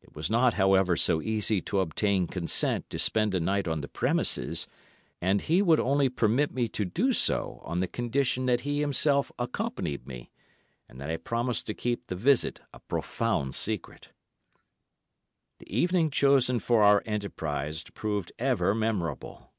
[0.00, 3.86] It was not, however, so easy to obtain consent to spend a night on the
[3.86, 4.66] premises,
[5.20, 9.30] and he would only permit me to do so on the condition that he himself
[9.38, 10.32] accompanied me,
[10.88, 14.08] and that I promised to keep the visit a profound secret.
[15.60, 19.52] The evening chosen for our enterprise proved ever memorable.